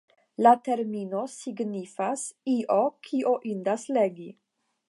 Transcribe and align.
La 0.45 0.53
termino 0.67 1.19
signifas 1.33 2.25
“io, 2.57 2.81
kio 3.11 3.37
indas 3.55 3.89
legi”. 3.99 4.31